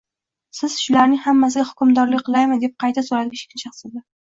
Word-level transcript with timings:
Siz 0.59 0.77
shularning 0.85 1.21
hammasiga 1.25 1.67
hukmdorlik 1.73 2.25
qilaymi?- 2.31 2.59
deb 2.65 2.75
qayta 2.87 3.07
so‘radi 3.13 3.37
Kichkina 3.39 3.67
shahzoda. 3.67 4.07